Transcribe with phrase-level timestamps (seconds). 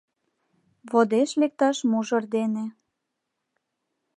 [0.91, 2.65] Водеш лекташ мужыр дене-